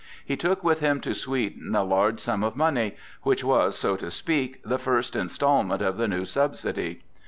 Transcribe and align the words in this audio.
He 0.25 0.35
took 0.35 0.63
with 0.63 0.79
him 0.79 0.99
to 1.01 1.13
Sweden 1.13 1.75
a 1.75 1.83
large 1.83 2.19
sum 2.19 2.43
of 2.43 2.55
money, 2.55 2.95
which 3.21 3.43
was, 3.43 3.77
so 3.77 3.95
to 3.97 4.09
speak, 4.09 4.59
the 4.63 4.79
first 4.79 5.15
instalment 5.15 5.83
of 5.83 5.97
the 5.97 6.07
new 6.07 6.25
subsidy. 6.25 7.03